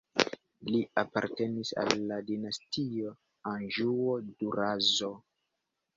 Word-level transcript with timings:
Li 0.69 0.79
apartenis 1.01 1.73
al 1.83 1.93
la 2.13 2.17
dinastio 2.31 3.13
Anĵuo-Durazzo. 3.53 5.13